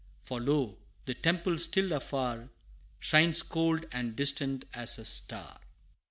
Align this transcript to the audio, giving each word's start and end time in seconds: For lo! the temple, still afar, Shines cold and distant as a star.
For 0.23 0.41
lo! 0.41 0.79
the 1.05 1.13
temple, 1.13 1.59
still 1.59 1.91
afar, 1.93 2.49
Shines 2.99 3.43
cold 3.43 3.85
and 3.91 4.15
distant 4.15 4.65
as 4.73 4.97
a 4.97 5.05
star. 5.05 5.59